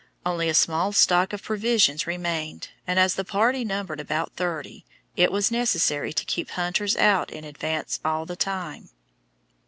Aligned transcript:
Only 0.25 0.49
a 0.49 0.55
small 0.55 0.93
stock 0.93 1.31
of 1.31 1.43
provisions 1.43 2.07
remained, 2.07 2.69
and 2.87 2.97
as 2.97 3.13
the 3.13 3.23
party 3.23 3.63
numbered 3.63 3.99
about 3.99 4.33
thirty, 4.33 4.83
it 5.15 5.31
was 5.31 5.51
necessary 5.51 6.11
to 6.11 6.25
keep 6.25 6.49
hunters 6.49 6.95
out 6.97 7.29
in 7.29 7.43
advance 7.43 7.99
all 8.03 8.25
the 8.25 8.35
time. 8.35 8.89